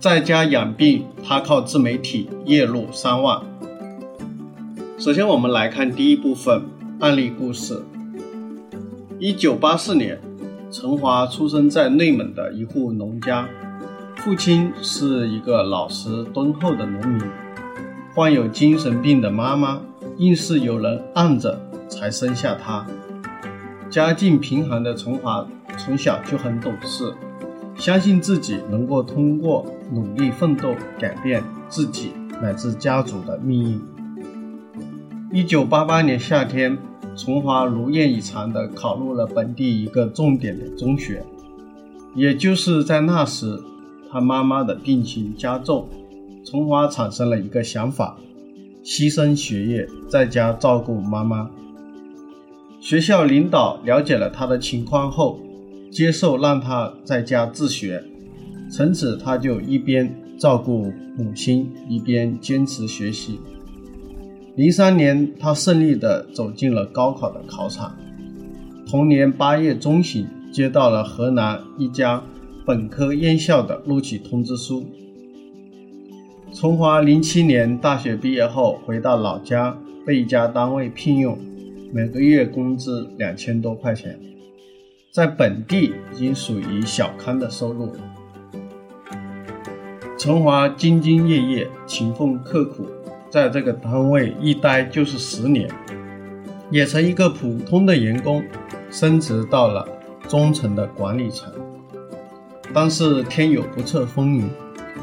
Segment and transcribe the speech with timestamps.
[0.00, 3.38] 在家养病，他靠自媒体月入三万。
[4.98, 6.62] 首先，我们来看第一部分
[7.00, 7.82] 案例故事。
[9.18, 10.18] 一九八四年，
[10.70, 13.46] 陈华出生在内蒙的一户农家，
[14.16, 17.22] 父亲是一个老实敦厚的农民，
[18.14, 19.82] 患有精神病的妈妈
[20.16, 21.60] 硬是有人按着
[21.90, 22.86] 才生下他。
[23.90, 25.46] 家境贫寒的陈华
[25.76, 27.12] 从小就很懂事，
[27.76, 33.80] 相信自己能够通过努力奋斗改变自己乃至家族的命运。
[35.32, 36.76] 一九八八年夏天，
[37.16, 41.22] 陈华如愿以偿地考入了本地一个重点的中学。
[42.14, 43.62] 也就是在那时，
[44.10, 45.88] 他妈妈的病情加重，
[46.44, 48.18] 陈华产生了一个想法：
[48.82, 51.48] 牺牲学业，在家照顾妈妈。
[52.80, 55.38] 学校领导了解了他的情况后，
[55.92, 58.02] 接受让他在家自学。
[58.70, 63.40] 从此，他就一边照顾母亲，一边坚持学习。
[64.54, 67.96] 零三年，他顺利地走进了高考的考场。
[68.86, 72.22] 同年八月中旬，接到了河南一家
[72.64, 74.86] 本科院校的录取通知书。
[76.52, 81.36] 从华零七年大学毕业后，回到老家，被一家单位聘用，
[81.92, 84.18] 每个月工资两千多块钱，
[85.12, 87.88] 在本地已经属于小康的收入。
[90.20, 92.86] 陈华兢兢业业，勤奋刻苦。
[93.30, 95.66] 在这个单位一待就是十年，
[96.70, 98.44] 也从一个普通的员工
[98.90, 99.88] 升职到了
[100.28, 101.50] 中层的管理层。
[102.74, 104.46] 但是天有不测风云，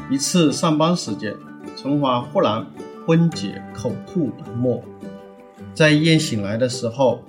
[0.08, 1.34] 一次上班时间，
[1.74, 2.64] 陈华忽然
[3.04, 4.80] 昏厥，口吐白沫。
[5.74, 7.24] 在医院醒来的时候，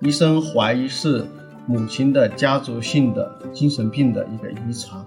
[0.00, 1.26] 医生怀疑是
[1.66, 5.04] 母亲的家族性的精神病的一个遗传。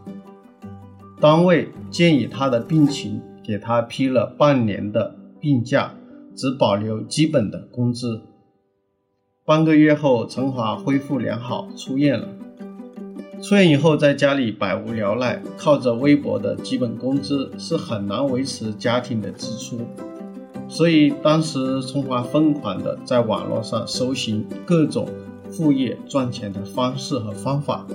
[1.19, 5.15] 单位建议他的病情，给他批了半年的。
[5.41, 5.95] 病假
[6.35, 8.19] 只保留基本的工资。
[9.45, 12.27] 半个月后，陈华恢复良好，出院了。
[13.41, 19.79] 出院以后，在家里百无聊赖，靠着微薄的基本工资是很难维持家庭的支出。
[20.67, 25.07] 所以当时陈华疯狂的在网络上搜寻各种
[25.49, 27.87] 副业赚钱的方式和方法，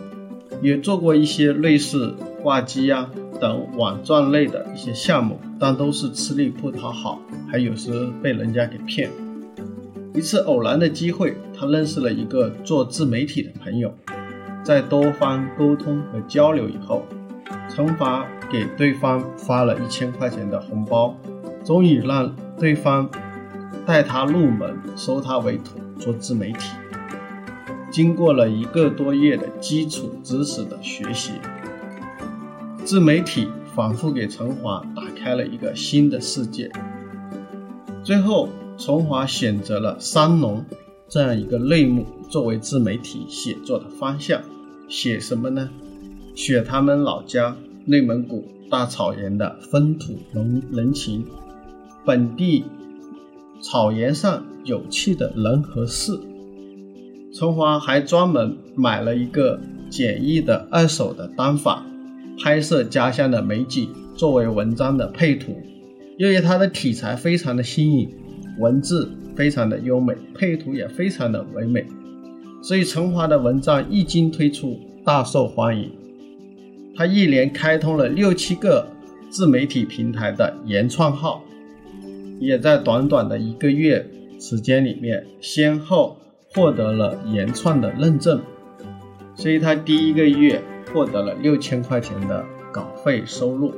[0.62, 2.14] 也做过一些类似
[2.44, 3.09] 挂机呀。
[3.41, 9.10] 等网赚类的一些项目，但都是吃力不讨好，还有时被人家给骗。
[10.15, 13.93] 一次偶然的机会，他认识了一个做自媒体的朋友，
[14.62, 17.04] 在多方沟通和交流以后，
[17.69, 21.16] 陈华给对方发了一千块钱的红包，
[21.65, 23.10] 终于让对方
[23.84, 26.71] 带他入门，收他为徒做自媒体。
[27.91, 31.33] 经过了一个多月的基础知识的学习。
[32.84, 36.71] 自媒体反复给陈华打开了一个新的世界。
[38.05, 40.62] 最后，陈华选择了三农
[41.09, 44.43] 这样一个类目作为自媒体写作的方向。
[44.87, 45.71] 写什么呢？
[46.34, 47.56] 写他们老家
[47.87, 50.19] 内蒙古大草原的风土
[50.71, 51.25] 人情，
[52.05, 52.65] 本地
[53.62, 56.21] 草原上有趣的人和事。
[57.33, 59.59] 陈华还专门买了一个
[59.89, 61.94] 简易的二手的单反。
[62.43, 65.56] 拍摄家乡的美景作为文章的配图，
[66.19, 68.11] 由于它的题材非常的新颖，
[68.59, 71.87] 文字非常的优美，配图也非常的唯美，
[72.61, 75.91] 所以陈华的文章一经推出大受欢迎。
[76.97, 78.87] 他一连开通了六七个
[79.31, 81.42] 自媒体平台的原创号，
[82.41, 84.04] 也在短短的一个月
[84.39, 86.16] 时间里面，先后
[86.53, 88.41] 获得了原创的认证，
[89.34, 90.60] 所以他第一个月。
[90.92, 93.72] 获得了六千块钱的稿费收入。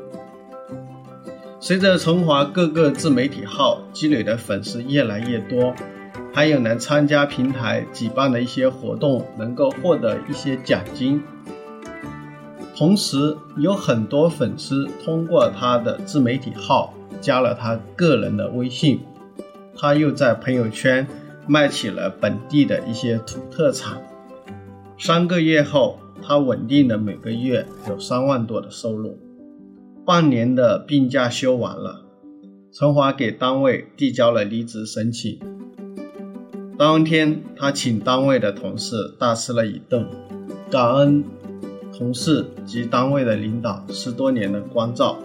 [1.58, 5.74] 随着陈华各个自媒体号积累的粉丝越来越多，
[6.32, 11.22] 还有能参加平台举办的一些活动，能够获得一些奖金。
[12.76, 19.00] 同时，有很多粉丝通过他的自媒体号加了他个人的微信，
[19.74, 21.06] 他又在朋友圈
[21.46, 23.96] 卖起了本地的一些土特产。
[24.98, 25.98] 三个月后。
[26.26, 29.16] 他稳定的每个月有三万多的收入，
[30.04, 32.02] 半年的病假休完了，
[32.72, 35.38] 陈华给单位递交了离职申请。
[36.76, 40.04] 当天，他请单位的同事大吃了一顿，
[40.68, 41.22] 感恩
[41.96, 45.16] 同事及单位的领导十多年的关照。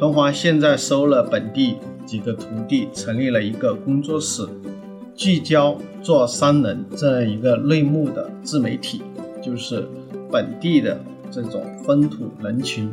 [0.00, 1.76] 陈华现在收了本地
[2.06, 4.48] 几个徒弟，成立了一个工作室，
[5.14, 9.02] 聚焦做商人这样一个类目的自媒体，
[9.40, 9.86] 就是
[10.34, 10.98] 本地的
[11.30, 12.90] 这种风土人情。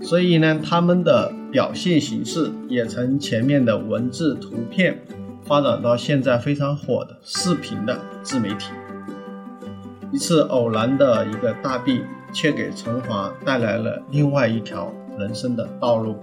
[0.00, 4.98] 所以呢，他们的表现形式也从前面的文字、图片。
[5.46, 8.72] 发展到现在非常火的视频的自媒体。
[10.10, 12.02] 一次偶然的一个大病，
[12.32, 16.16] 却给陈华带来了另外一条人生的道路。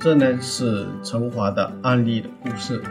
[0.00, 2.82] 这呢是陈华的案例的故事。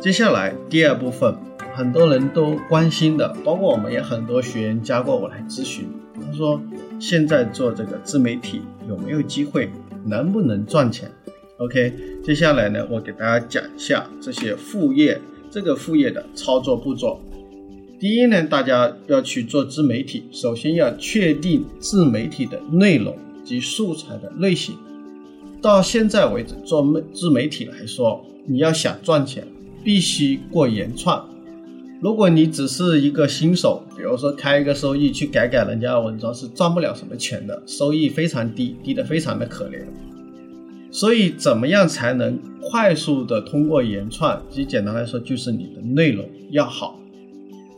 [0.00, 1.36] 接下来第二部分，
[1.74, 6.60] 很多人都关心的，包括我们也很多学员加过我来咨询，他说
[7.00, 9.70] 现在做这个自媒体有没有机会，
[10.04, 11.10] 能不能赚钱
[11.56, 15.18] ？OK，接下来呢，我给大家讲一下这些副业，
[15.50, 17.18] 这个副业的操作步骤。
[17.98, 24.76] 第一呢，大家要去做自媒体，首先要确定自媒体的内容及素材的类型。
[25.62, 26.84] 到现在为止，做
[27.14, 29.46] 自媒体来说，你要想赚钱，
[29.82, 31.31] 必须过原创。
[32.02, 39.84] 如果你只是一个新手，比如说开一个收益去改改人家的文章，是赚不了什么钱的，收益非常低，低的非常的可怜。
[40.90, 44.42] 所以，怎么样才能快速的通过原创？
[44.50, 46.98] 其实简单来说，就是你的内容要好。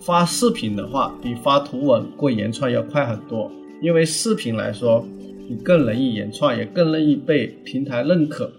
[0.00, 3.52] 发视频的话，比发图文过原创要快很多。
[3.82, 5.06] 因为视频来说，
[5.50, 8.50] 你更容易原创，也更容易被平台认可。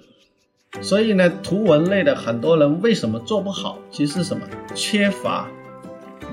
[0.81, 3.80] 所以呢，图文类的很多人为什么做不好？
[3.89, 4.44] 其实什么？
[4.74, 5.48] 缺乏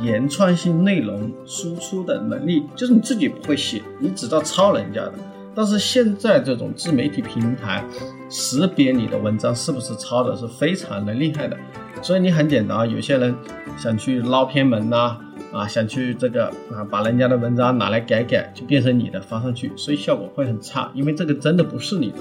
[0.01, 5.15] 原创性内容输出的能力，就是你自己不会写，你只知道抄人家的。
[5.55, 7.85] 但是现在这种自媒体平台
[8.31, 11.57] 识别你的文章是不是抄的，是非常的厉害的。
[12.01, 13.35] 所以你很简单啊，有些人
[13.77, 15.17] 想去捞偏门呐，
[15.53, 22.17] 啊，想去这个啊，把人家的文章拿来改改，就变成你的发上去，所以效果会很差，因为这个真的不是你的。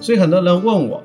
[0.00, 1.02] 所以很多人问我，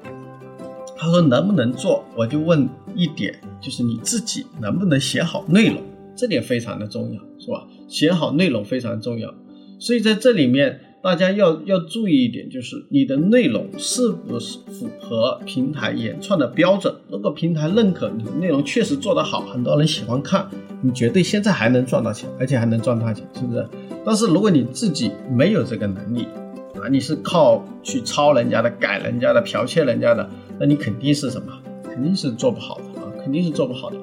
[1.02, 2.06] 他说能不能做？
[2.16, 5.82] 我就问一点，就是你自己能不能写好内容，
[6.16, 7.66] 这点非常的重要，是吧？
[7.88, 9.34] 写好内容非常重要。
[9.80, 10.80] 所以在这里面。
[11.04, 16.94] 大家要要注意一点，就是你的内容是不是符合平台原创的标准。
[17.10, 20.48] 如果平台认可你的内容确实做得好，很多人喜欢看，
[20.84, 23.68] 你绝对现在还能赚到钱，而且还能赚大钱，是不是？
[24.06, 26.28] 但是如果你自己没有这个能力
[26.76, 30.30] 啊，你是靠去抄人家的、改人家的、剽窃人家的，
[30.62, 31.52] 那你肯定是什么？
[31.84, 33.98] 肯定是做不好的啊，肯定是做不好的。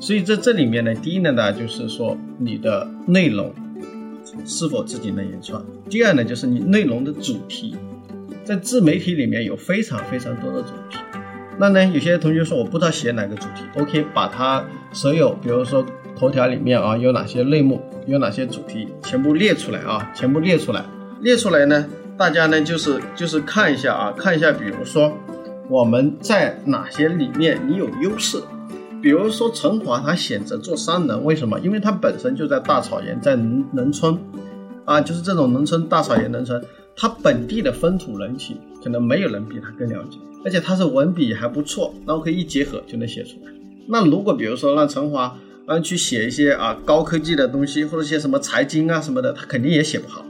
[0.00, 3.54] 所以在这里面呢，第一呢，大家就是说你的内容。
[4.44, 5.64] 是否自己能原创？
[5.88, 7.74] 第二呢，就是你内容的主题，
[8.44, 10.98] 在自媒体里面有非常非常多的主题。
[11.58, 15.84] 那呢，有些同学说我不知道写哪个主题，OK，把它所有，比如说
[16.16, 20.84] 头条里面啊有哪些类目，有哪些主题，全部列出来啊，全部列出来。
[21.20, 21.86] 列出来呢，
[22.18, 25.16] 大家呢就是就是看一下啊，看一下，比如说
[25.68, 28.40] 我们在哪些里面你有优势。
[29.02, 31.60] 比如说陈华，他选择做商人，为什么？
[31.60, 34.18] 因为他本身就在大草原，在农农村，
[34.84, 36.60] 啊，就是这种农村大草原农村，
[36.96, 43.52] 他本地的风土人情，可能没有人比他更了解，而且他是文笔还不错，然后可以一结合就能写出来。
[43.86, 45.36] 那如果比如说让陈华
[45.66, 50.24] 让去写一些啊高科技的东西，或者些什么财经啊什么的，他肯定也写不好。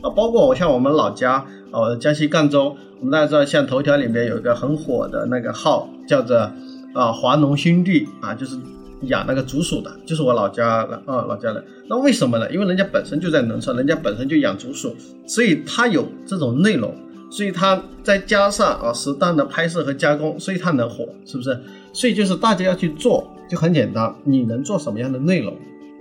[0.00, 6.50] 啊，包括我像我们老家，哦，江西赣州，我们大家知道，像头条里面有一个很火的那个号，叫做。
[6.94, 8.56] 啊，华农兄弟啊，就是
[9.02, 11.62] 养那个竹鼠的，就是我老家的啊，老家的。
[11.90, 12.50] 那为什么呢？
[12.50, 16.94] 因为人家本身就在农村，人家本身就养竹鼠，所以他有这种内容，
[17.28, 21.54] 所以他再加上啊适当的拍摄和加工，所以他能火，是不是？
[21.92, 25.54] 所以就是大家要去做，就很简单，你能做什么样的内容，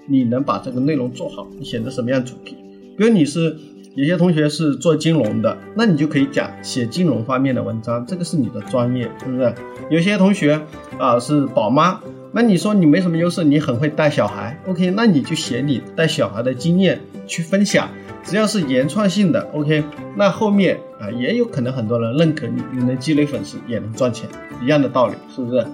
[0.08, 2.56] 你能把这个内容做好，你选择什么样主题，
[2.98, 3.54] 比如你是。
[3.96, 9.56] 有些同学是做金融的，那你就可以讲写金融方面的文章，这个是你的专业，是不是？
[9.90, 10.62] 有些同学
[11.00, 12.02] 啊是宝妈，
[12.34, 17.88] 那你说你没什么优势，你很会带小孩，OK，那你就写你带小孩的经验去分享，
[18.22, 19.82] 只要是原创性的，OK，
[20.18, 24.28] 那后面啊也有可能很多人认可你，你能积累粉丝，也能赚钱，
[24.62, 25.66] 一样的道理，是不是？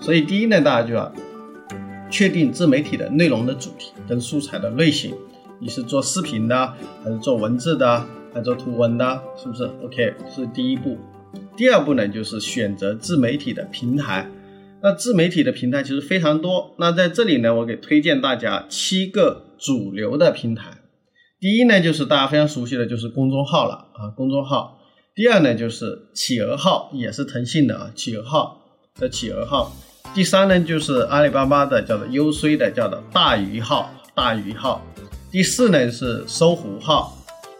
[0.00, 1.12] 所以第一呢，大家就要
[2.08, 5.14] 确定自媒体的内容的主题跟素材的类型。
[5.60, 7.98] 你是做视频的，还是做文字的，
[8.32, 10.98] 还是做图文的，是不是？OK，这是第一步。
[11.56, 14.30] 第二步呢，就是选择自媒体的平台。
[14.82, 16.74] 那自媒体的平台其实非常多。
[16.78, 20.78] 那在这里呢，我给推荐大家七个主流的平台。
[21.40, 24.78] 第一呢，就是大家非常熟悉的就是公众号了啊，公众号。
[25.14, 28.60] 第二呢就是企鹅号，也是腾讯的啊，企鹅号
[29.00, 29.72] 的企鹅号。
[30.14, 34.82] 第三呢就是阿里巴巴的叫做 UC 的叫做大鱼号，大鱼号。
[35.30, 37.16] 第四呢是搜狐号，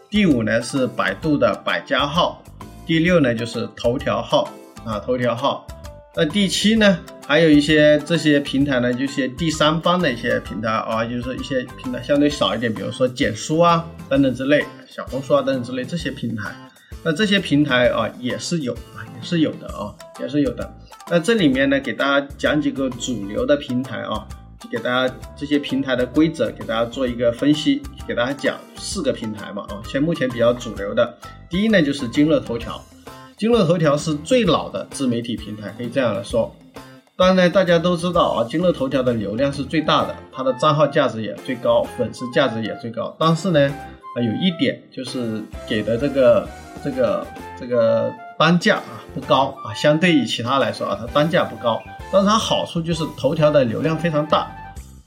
[0.09, 2.41] 第五呢是百度的百家号，
[2.85, 4.49] 第六呢就是头条号
[4.85, 5.67] 啊，头条号。
[6.15, 6.97] 那第七呢？
[7.27, 16.55] 还有一些这些平台呢，就是第三方的一些平台啊，就是一些平台相对少一点，比如说简书啊等等之类，小红书啊等等之类这些平台。
[17.03, 20.73] 那这些平台啊也是有啊，也是有的啊，也是有的。
[21.11, 24.25] 那这里面呢，给大家讲几个主流的平台啊，
[24.71, 31.17] 给大家这些平台的规则，给大家做一个分析，给大家讲四个平台嘛啊，现目前比较主流的，
[31.49, 32.81] 第一呢就是今日头条。
[33.37, 36.55] 今日头条是最老的自媒体平台，可以这样来说。
[37.15, 43.15] 当然呢，大家都知道啊，今日头条的流量是最大的，它的账号价值也最高，粉丝价值也最高。
[43.19, 46.47] 但是呢，啊，有一点就是给的这个
[46.83, 47.27] 这个
[47.59, 51.81] 这个单价啊不高啊，相对于其他来说啊，它单价不高。
[52.11, 54.49] 但是它好处就是头条的流量非常大。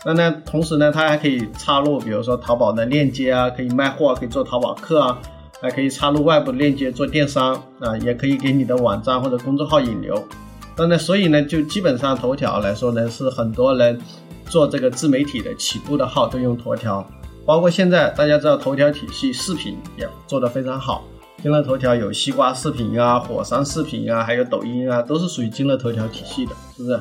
[0.04, 5.19] 那呢，同时呢，它还可以插入，比如说淘宝的链接啊，可以卖货，可以做淘宝客啊。
[5.62, 10.26] 还可以插入外部的链接做电商啊，也可以给你的网站或者公众号引流。
[10.75, 14.00] 那呢，所以呢，就基本上头条来说呢，是很多人
[14.47, 17.07] 做这个自媒体的起步的号都用头条。
[17.45, 21.04] 包括现在大家知道头条体系视频也做得非常好，
[21.42, 27.00] 今日头条有西瓜视频啊、火山视频啊，还有抖音啊，都是属于今日头条体系的，是不是？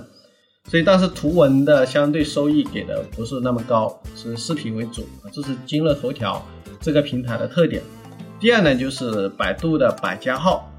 [0.69, 6.45] 所以，但是图文的相对收益给的不是那么高，是视频为主，这是今日头条
[6.79, 7.81] 这个平台的特点。
[8.39, 10.69] 第二呢，就是百度的百家号，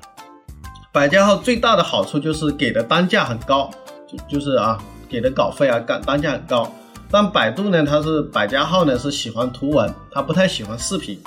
[0.92, 3.70] 百家号最大的好处就是给的单价很高，
[4.06, 4.78] 就就是啊，
[5.08, 6.72] 给的稿费啊，单单价很高。
[7.10, 11.18] 但百度呢，它是百家号呢是喜欢图文，它不太喜欢视频，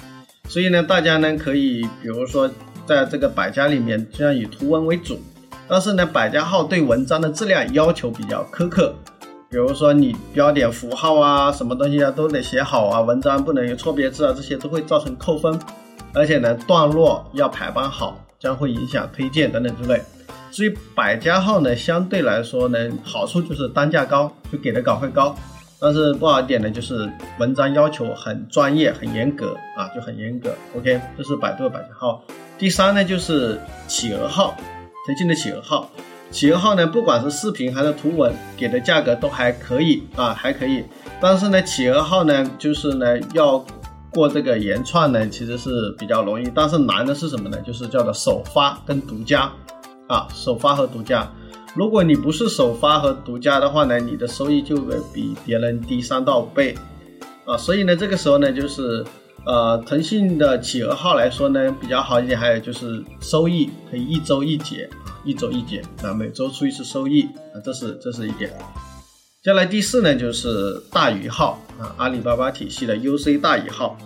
[0.48, 2.50] 所以呢，大家呢可以比如说
[2.86, 5.20] 在这个百家里面，这样以图文为主。
[5.68, 8.94] 但是呢，百家号对文章的质量要求比较苛刻，
[9.50, 15.60] 比如说你标点符号啊，什么东西啊都得写好啊，文章不能有错别字啊，这些都会造成扣分。
[16.14, 20.00] 而且呢，段落要排版好，将会影响推荐等等之类。
[20.52, 25.36] 至于百家号呢，相对来说呢，好处就是单价高，就给的稿费高。
[25.80, 30.54] 但是不好一点呢，就是文章要求很专业、很严格啊，就很严格。
[30.78, 32.24] OK，这是百度的百家号。
[32.60, 34.56] 第三呢，就是企鹅号，
[35.06, 35.90] 腾讯的企鹅号。
[36.32, 40.84] 企鹅号呢，不管是视频还是图文，给的价格都还可以啊，还可以。
[41.22, 43.64] 但是呢，企鹅号呢，就是呢要。
[44.16, 47.58] 过这个原创呢，其实是比较容易，但是难的是什么呢？
[47.66, 49.52] 就是叫做首发跟独家
[50.08, 51.28] 啊，首发和独家。
[51.74, 56.78] 如果你不是首发和独家的话呢，你的收益就会比别人低三到五倍
[57.48, 57.58] 啊。
[57.58, 59.04] 所以呢，这个时候呢，就是
[59.46, 67.24] 呃，腾讯的企鹅号来说呢，比较好一点，还有就是收益可以一周一结啊，一周一结啊，每周出一次收益
[67.54, 68.50] 啊，这是这是一点。
[69.44, 73.98] 接下来第四呢，就是大鱼号啊，阿里巴巴体系的 UC 大鱼号。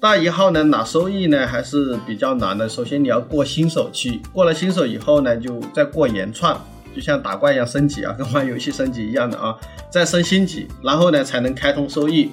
[0.00, 2.68] 大鱼号呢，拿收益呢还是比较难的。
[2.68, 6.60] 首先你要过新手期，过了新手以后呢，就再过原创，
[6.96, 9.56] 就像打怪一样升级啊，跟玩游戏升级一样的啊，
[9.88, 12.32] 再升星级，然后呢才能开通收益。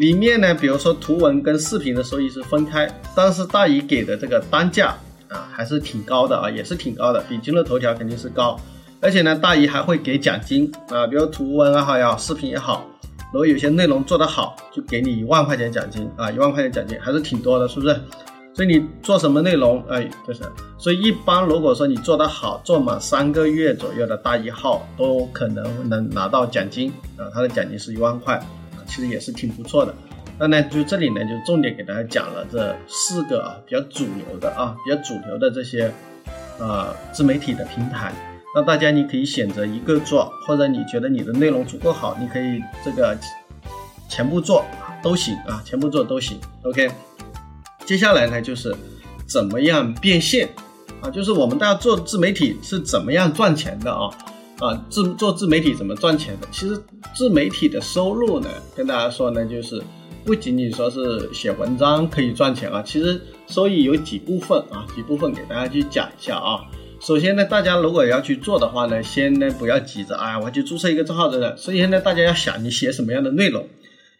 [0.00, 4.96] 里面呢，比如说图文跟视频的收益是分开，但是大鱼给的这个单价
[5.28, 8.58] 啊还是挺高的啊，也是挺高的，比今日头条肯定是高。
[9.02, 12.86] 而且呢，大鱼还会给奖金啊，比如图文也好呀，视频也好，
[13.30, 17.94] 如果有些内容做得好，就给你一万块钱奖金啊，一万块钱奖金还是挺多的，是不是？
[18.54, 20.40] 所以你做什么内容，哎，就是，
[20.78, 28.42] 所以一般如果说你做得好，做满三个月左右的大一号，都可能能拿到奖金啊，它的奖金是一万块，
[28.90, 29.94] 其实也是挺不错的。
[30.36, 35.92] 那呢，就这里呢，就重点给大家讲了这四个啊，比较主流的啊，比较主流的这些
[36.58, 38.12] 啊自媒体的平台。
[38.54, 43.16] 那大家你可以选择一个做，或者你觉得你的内容足够好，你可以这个
[44.08, 44.64] 全部做
[45.02, 46.40] 都行啊，全部做都行。
[46.62, 46.90] OK，
[47.86, 48.74] 接下来呢就是
[49.28, 50.48] 怎么样变现
[51.00, 51.08] 啊？
[51.10, 54.10] 就是我们大家做自媒体是怎么样赚钱的啊？
[54.60, 56.46] 啊，自做自媒体怎么赚钱的？
[56.52, 56.78] 其实
[57.14, 59.82] 自媒体的收入呢，跟大家说呢，就是
[60.24, 66.60] 不仅仅说是写文章可以赚钱啊，其实收益有几部分啊，几部分给大家去讲一下啊。
[67.00, 71.56] 首先呢，大家如果要去做的话呢，先呢不要急着，哎，我去注册一个账号的。
[71.56, 73.66] 首先呢，大家要想你写什么样的内容，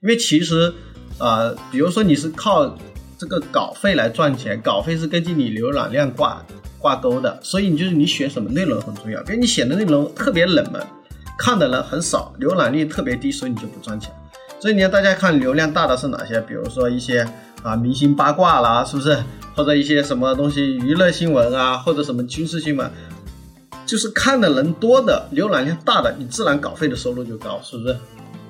[0.00, 0.72] 因为其实，
[1.18, 2.74] 啊，比如说你是靠
[3.18, 6.42] 这个稿费来赚钱，稿费是根据你浏览量挂
[6.80, 9.22] 挂钩的，所以你就是你选什么内容很重要。
[9.22, 10.80] 比如你写的内容特别冷门，
[11.38, 14.12] 看的人很少，浏览率特别低，所以你就不赚钱。
[14.58, 16.40] 所以你要大家看流量大的是哪些？
[16.40, 17.26] 比如说一些
[17.62, 19.22] 啊明星八卦啦，是不是？
[19.54, 22.90] 或者一些什么东西娱乐新闻啊，或者什么军事新闻，
[23.84, 27.96] 就是看的人多的、浏览量大的，你自然稿费的收入就高，是不是？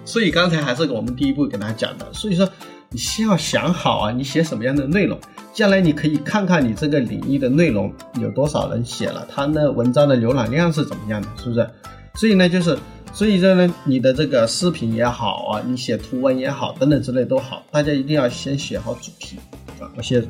[0.05, 2.49] 所以刚才还是我们第一步给大家讲的，所以说
[2.93, 5.17] 你先要想好啊，你写什么样的内容，
[5.55, 11.71] 将来你可以看看你这个领域的内容有多少人写了，他那文章的浏览量是怎么样的，是不是？
[12.15, 12.77] 所以呢，就是
[13.13, 19.37] 所以说呢，你的这个视频也好啊，你写图文也好，等等之类都好，大家一定要先写好主题
[19.79, 20.21] 啊，我写？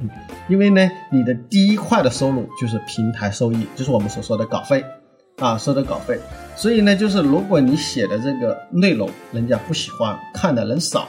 [0.51, 4.85] 因为呢，你的第一块的收入就是平台收益，就是我们所说的稿费。
[5.39, 6.21] 啊，收的稿费，
[6.55, 11.09] 所以呢，就是如果你写的这个内容人家不喜欢，看的人少，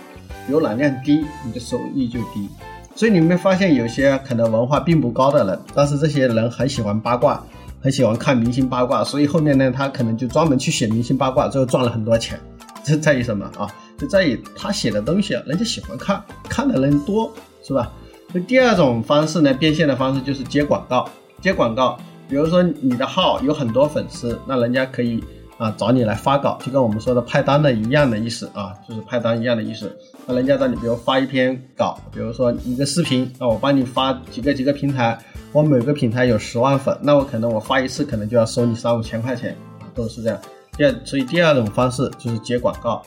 [0.51, 2.49] 浏览量低，你的收益就低。
[2.93, 7.41] 所以你没发现有些可能文化并不高的人，但是这些人很喜欢八卦，
[7.79, 12.37] 很喜欢看明星八卦，所以后面呢，他可能就专门去写明星八卦，最后赚了很多钱。
[12.83, 13.65] 这在于什么啊？
[13.97, 17.31] 就在于他写的东西啊，人家喜欢看，看的人多，
[17.63, 17.91] 是吧？
[18.33, 21.07] 那第二种方式呢，变现的方式就是接广告，
[21.41, 21.97] 接广告。
[22.27, 25.23] 比如说你的号有很多粉丝，那人家可以
[25.61, 29.95] 啊找你来发稿，就跟我们说的派单的一样的意思啊，就是派单一样的意思。
[30.25, 35.15] 那人家让你比如发一篇稿，比如说一个视频，那我帮你发几个几个平台，
[35.51, 39.55] 我每个平台有十万粉，那我可能我发一次可能就要收你三五千块钱，
[39.93, 40.39] 都是这样。
[40.75, 43.03] 第二，所以第二种方式就是接广告。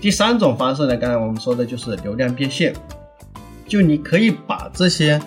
[0.00, 2.74] 第三种方式呢，刚才我们说的就是流量变现，
[3.66, 5.20] 就你可以把这些。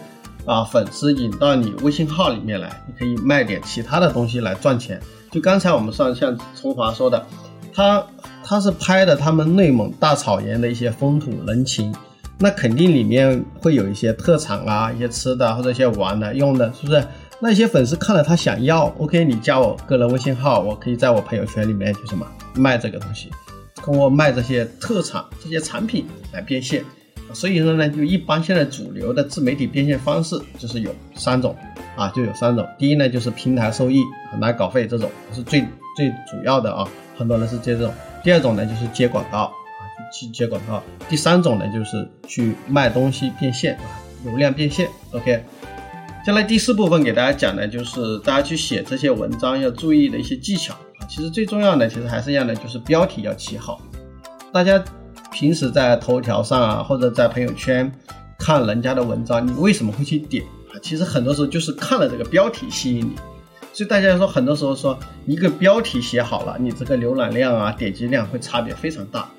[0.44, 5.00] 啊，粉丝引到你微信号里面来，你可以卖点其他的东西来赚钱。
[5.32, 7.26] 就刚才我们上像崇华说的，
[7.74, 8.06] 他
[8.44, 11.96] 他是拍的他们内蒙大草原的一些风土人情，
[12.38, 17.02] 那肯定里面会有一些特产啊，一些吃的或者一些玩的用的，是不是？
[17.40, 23.32] 那些粉丝看了他想要，OK，你加我个人微信号，我可以在我朋友圈里面就什么卖这个东西，
[23.76, 26.84] 通过卖这些特产这些产品来变现。
[27.34, 31.56] 所以说呢，就一般现在主流的自媒体变现方式就是有三种
[31.96, 32.68] 啊，就有三种。
[32.78, 34.02] 第一呢，就是平台收益
[34.40, 35.62] 拿稿费这种是最
[35.96, 37.94] 最主要的啊，很多人是接这种。
[38.24, 39.52] 第二种呢，就是接广告啊，
[40.14, 40.84] 去接广告。
[41.10, 44.88] 第三种呢，就是去卖东西变现啊，流量变现。
[45.12, 45.44] OK，
[46.26, 51.08] 下来第四部分给大家讲的就是大家去写这些文章要注意的一些技巧啊。
[51.10, 53.82] 其实最重要的，其实还是一样的，就是标题要起好，
[54.52, 54.84] 大家。
[55.32, 57.92] 平时在头条上啊，或者在朋友圈
[58.38, 60.78] 看人家的文章，你为什么会去点啊？
[60.82, 63.16] 其实很多时候就是看了这个标题吸引你。
[63.74, 69.30] 所以大家说，很多时候说一个标题写好了，你这个浏览量啊、点击量会差别非常大。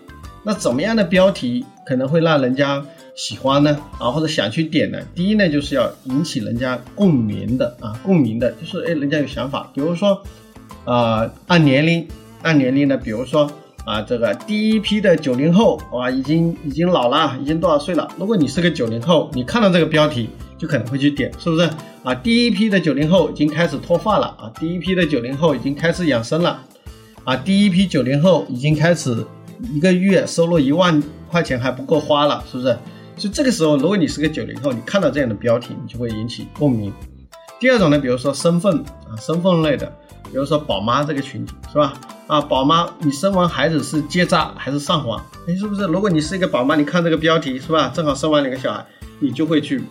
[0.43, 2.83] 那怎么样的标题可能会让人家
[3.15, 3.79] 喜欢呢？
[4.01, 4.99] 啊，或者想去点呢？
[5.15, 9.71] 第一呢，就是要引起人家共鸣的啊，共鸣的，就是哎，人家有想法。
[9.75, 10.23] 比如说，
[10.87, 12.09] 啊，按年龄，
[12.41, 13.49] 按年龄呢，比如说。
[13.85, 18.09] 啊，这个第一批的九零后哇，已经已经老了，已经多少岁了？
[18.17, 21.69] 如果你是个九零后，你看到这个标题就可能会去点，是不是？
[22.05, 26.63] 啊，第一批的九零后已经开始脱发了啊，第一批的九零后已经开始养生了，
[27.25, 29.27] 啊，第一批九零后已经开始
[29.73, 32.79] 一个月收入一万块钱还不够花了，是不是？
[33.17, 36.93] 所以这个时候，如果你是个九零后，你看到这样的标题，你就会引起共鸣。
[37.59, 39.93] 第二种呢，比如说身份啊，身份类的。
[40.31, 41.93] 比如说宝妈这个群体是吧？
[42.27, 45.23] 啊，宝妈，你生完孩子是结扎还是上环？
[45.47, 45.85] 哎，是不是？
[45.87, 47.91] 如果你是一个宝妈，你看这个标题是吧？
[47.95, 48.85] 正好生完两个小孩，
[49.19, 49.83] 你就会去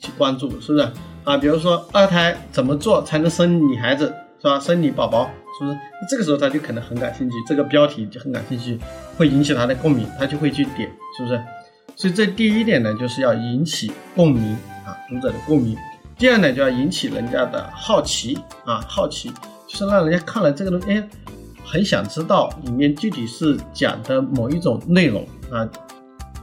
[0.00, 0.88] 去关注，是不是？
[1.24, 4.60] 啊，比如说二胎怎么做才能生女孩子是吧？
[4.60, 5.78] 生女宝宝是不是？
[6.10, 8.78] 这个时候他就可能很感兴趣，这个标题就很感兴趣，
[9.16, 11.40] 会引起他的共鸣，他就会去点，是不是？
[11.94, 14.52] 所以这第一点呢，就是要引起共鸣
[14.84, 15.74] 啊，读者的共鸣。
[16.18, 19.32] 第二呢，就要引起人家的好奇啊，好奇。
[19.76, 21.08] 是让人家看了这个东西，哎，
[21.62, 25.68] 很想知道里面具体是讲的某一种内容啊，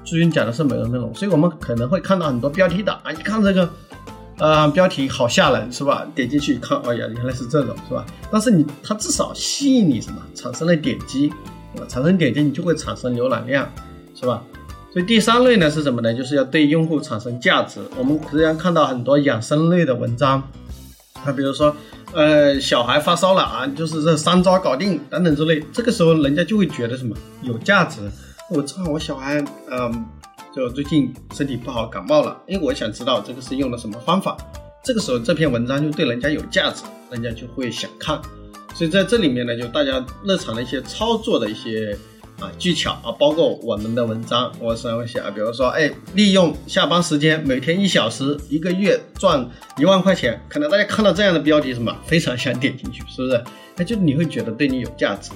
[0.04, 3.67] 最近讲的是某种内容，所以我们可能会看到很多标题党啊，一看这个，
[4.38, 6.06] 呃，标题好吓人是吧？
[6.13, 8.06] 点进去一看，哎呀，原来是这种是吧？
[8.32, 10.22] 但是你它至少吸引你什么？
[10.36, 11.34] 产生了点击，
[11.88, 13.67] 产生点击你就会产生浏览量，
[14.13, 14.43] 是吧？
[14.91, 16.13] 所以第三类呢是什么呢？
[16.13, 17.80] 就是要对用户产生价值。
[17.98, 20.43] 我们实际上看到很多养生类的文章，
[21.24, 21.76] 他比如说。
[22.16, 28.02] 呃，小孩发烧了啊，就是这三招搞定等等之类，这个时候人家就会觉得什么有价值。
[28.52, 30.06] 我操，我小孩嗯，
[30.56, 34.38] 就最近身体不好，感冒了，因为我想知道这个是用了什么方法。
[34.84, 38.22] 这个时候这篇文章就对人家有价值，人家就会想看。
[38.76, 41.98] 所以在这里面呢，就大家日常的一些操作的一些。
[42.39, 53.43] 啊，技巧啊，包括我们的文章，我上会写啊，比如说，哎，利用下班时间，每天一小时，一个月赚一万块钱，可能大家看到这样的标题，什么非常想点进去，是不是？
[53.76, 55.32] 那就你会觉得对你有价值。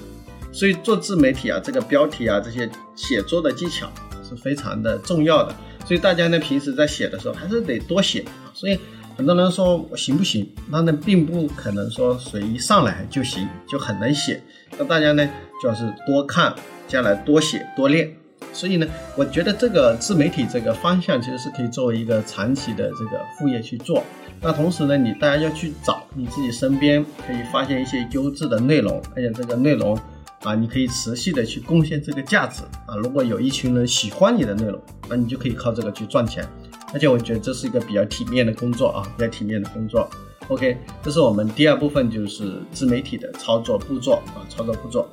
[0.52, 3.90] 所以做自媒体啊，这个标题啊，这些写作的技巧
[4.28, 5.54] 是非常的重要的。
[5.84, 8.50] 所以大家呢，平时在写的时候，还是得多写啊。
[8.54, 8.78] 所以
[9.16, 10.50] 很多人说我行不行？
[10.68, 14.42] 那呢，并不可能说谁一上来就行，就很能写。
[14.78, 15.28] 那大家呢，
[15.62, 16.54] 就是多看，
[16.88, 18.12] 将来多写多练。
[18.52, 24.02] 所以呢，我觉得这个自媒体这个方向其实是可以作为一个长期的这个副业去做。
[24.40, 29.96] 那同时呢，你大家要去找你自己身边可以发现一些优质的内容，而且这个内容
[30.42, 32.96] 啊，你可以持续的去贡献这个价值啊。
[32.96, 36.46] 如果有一群人喜欢你的内容，那你就可以靠这个去赚钱。
[36.94, 40.08] 而且我觉得这是一个比较体面的工作啊，比较体面的工作。
[40.48, 45.06] OK，这是我们第二部分，就是自媒体的操作步骤啊，操作步骤。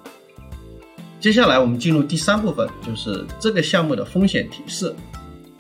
[1.26, 4.94] 接下来我们进入第三部分，就是这个项目的风险提示。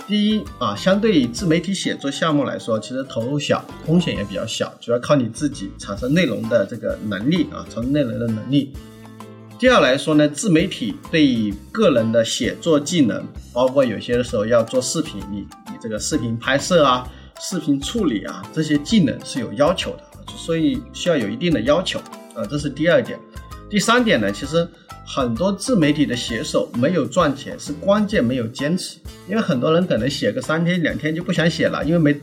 [0.05, 8.73] 第一啊，相对于自媒体写作项目来说，其实投入小，风险也比较小，主要靠你自己产生内容的这个能力啊，产生内容的能力。
[9.57, 17.09] 第二来说呢，自媒体对于个人的写作技能，包括有些时候要做视频，你你这个视频拍摄啊、
[17.41, 20.03] 视频处理啊这些技能是有要求的，
[20.37, 21.97] 所以需要有一定的要求
[22.35, 23.19] 啊，这是第二点。
[23.69, 24.67] 第三点呢，其实。
[25.07, 28.97] 很多自媒体的写手没有赚钱，是关键没有坚持。
[29.29, 32.19] 因为很多人可能写个三天两天就不想写了，因为没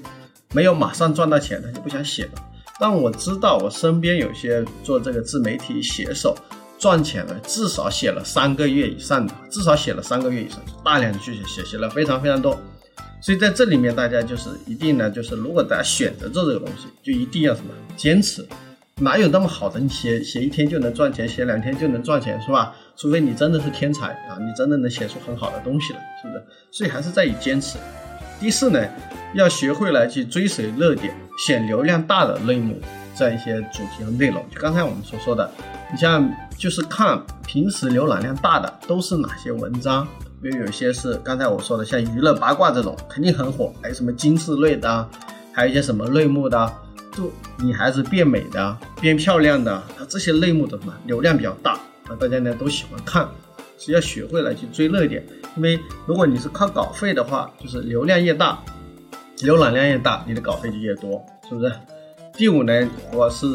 [0.53, 2.31] 没有马上赚到钱，他就不想写了。
[2.81, 6.37] 但我知道我身边有些做这个自媒体写手
[6.77, 12.61] 赚钱了，至少写了三个月以上的，至少写了三个月以上，大量的去写，写写了非常非常多。
[13.21, 18.45] 所以在这里面，大家就是一定呢，就是如果大家选择做这个东西，就一定要什么坚持。
[19.03, 19.81] 哪有那么好的？
[19.81, 22.73] 你写写一天就能赚钱，写两天就能赚钱，是吧？
[22.97, 26.45] 除非你真的是天才啊，你真的能写出很好的东西了，是不是？
[26.71, 27.79] 所以还是在于坚持。
[28.39, 28.81] 第四呢，
[29.35, 32.79] 要学会来去追随热点，选流量大的类目，
[33.17, 34.41] 这样一些主题和内容。
[34.55, 35.51] 就刚才我们所说的，
[35.91, 40.07] 你像就是看平时浏览量大的都是哪些文章，
[40.45, 45.09] 因为有些是刚才我说的，像娱乐八卦这种肯定很火，还有什么金饰类的，
[45.53, 46.73] 还有一些什么类目的。
[47.13, 47.31] 就
[47.63, 51.73] 女孩子变美的、变漂亮的，它这些类目的什么流量比较大
[52.09, 53.29] 啊，大家呢都喜欢看，
[53.79, 55.25] 是要学会来去追热点。
[55.57, 58.63] 因为如果你是靠稿费的话，就是流量越大，
[59.39, 61.73] 浏览量越大，你的稿费就越多，是不是？
[62.35, 63.47] 第五呢，我是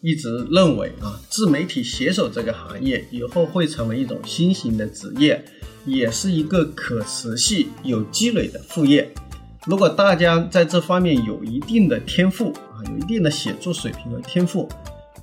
[0.00, 5.44] 一直认为啊，自媒体写手这个行业以后会成为一种新型的职业，
[5.84, 9.08] 也是一个可持续、有积累的副业。
[9.66, 14.68] 如果大家在这方面有一定的天赋啊，有一定的写作水平和天赋，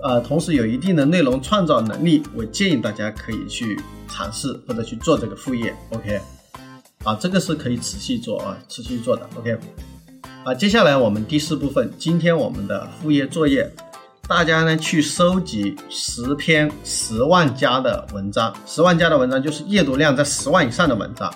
[0.02, 5.76] 呃，同时有一定的内容创造能力，我建议大家可以去尝试或者去做这个副业。
[5.92, 6.20] OK，
[7.04, 9.30] 啊，这个是可以持续做啊，持续做的。
[9.38, 9.56] OK，
[10.44, 13.72] 啊，接下来我们第四部分，今天我们的副业作业，
[14.28, 21.32] 大家呢去收集十篇十万加的文章，十万加的文章就是阅读量在十万以上的文章，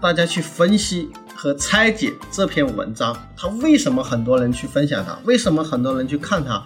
[0.00, 1.10] 大家去分析。
[1.34, 5.16] 和拆解这篇文章，它为什么很多人去分享它？
[5.24, 6.62] 为什么很多人去看它？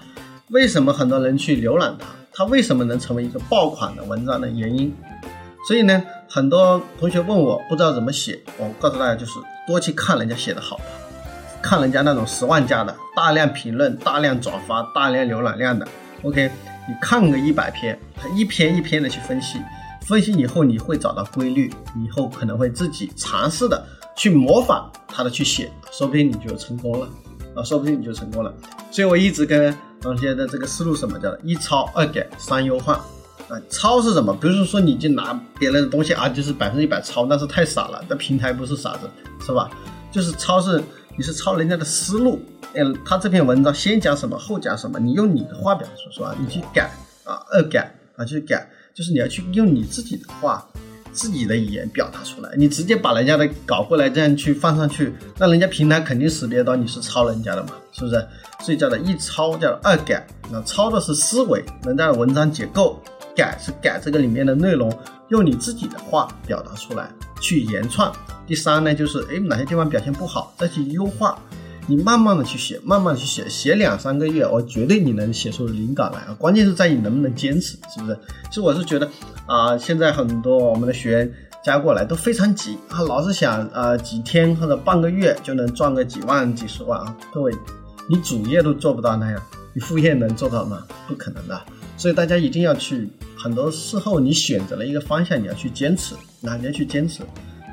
[0.50, 2.06] 为什么很多人去浏览它？
[2.32, 4.94] 它为什么能成为一个爆款的文章的原因？
[5.66, 9.32] 所以呢，很多同学问我不知道怎么写，我告诉大家就是
[9.66, 10.84] 多去看人家写的好的，
[11.60, 15.86] 看人家那种十万加的，大量评论、大量转发、大量浏览量的。
[16.22, 16.50] OK，
[16.88, 19.60] 你看个一百篇，他一篇一篇的去分析，
[20.06, 23.84] 分析以后你会找到规律，以后可能会自己尝试的。
[24.18, 27.08] 去模仿他的去写，说不定你就成功了
[27.54, 27.62] 啊！
[27.62, 28.52] 说不定你就成功了。
[28.90, 32.94] 所以我一直跟同学的这个思路什么叫一抄二改三优化
[33.48, 33.54] 啊？
[33.70, 34.34] 抄是什么？
[34.34, 38.04] 不是说你就拿别人的东西啊，就是百分之一百抄，那是太傻了。
[38.08, 39.08] 那平台不是傻子，
[39.46, 39.70] 是吧？
[40.10, 40.82] 就是抄是
[41.16, 42.40] 你是抄人家的思路，
[42.72, 46.34] 嗯，他这篇文章先讲什么，后讲什么，你用你的话表述，是吧？
[46.40, 46.90] 你去改
[47.22, 50.66] 啊，二改啊，去改，就是你要去用你自己的话。
[51.18, 58.24] 自己的语言表达出来，你直接把人家的搞过来这样去放上去，那人家平台肯定识别到你是抄人家的嘛，是不是？
[58.62, 60.24] 所以叫做一抄，叫二改。
[60.48, 63.02] 那抄的是思维，人家的文章结构；
[63.34, 64.96] 改是改这个里面的内容，
[65.30, 68.14] 用你自己的话表达出来，去原创。
[68.46, 71.36] 第三呢，就是哎哪些地方表现不好，再去优化。
[71.90, 76.36] 你慢慢的去写，慢慢的去写，写两三个月，我绝对你能写出灵感来啊！
[76.38, 78.18] 关键是在于能不能坚持，是不是？
[78.50, 79.08] 其实我是觉得
[79.46, 81.32] 啊，现在很多我们的学员
[81.64, 87.16] 加过来都非常急啊，老是想啊几天或者半个月就能赚个几万、几十万啊！
[87.32, 87.50] 各位，
[88.06, 90.84] 你主业都做不到那样，你副业能做到吗？
[91.06, 91.58] 不可能的。
[91.96, 97.22] 所以大家一定要去，很多时候你选择了一个方向，你要去坚持，你要去坚持。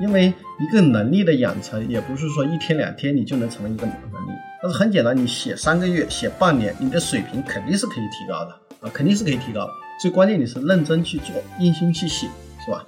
[0.02, 4.32] 因为一个能力的养成，也不是说一天两天你就能成为一个能力，
[4.62, 9.70] 但是很简单，你写三个月、写半年，你的水平肯定是可以提高的啊，肯定是可以提高的。
[10.02, 12.28] 最关键你是认真去做，用心去写，
[12.66, 12.86] 是吧？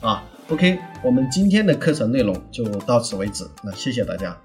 [0.00, 4.36] 啊，OK，我们今天的课程内容就到此为止，那谢谢大家。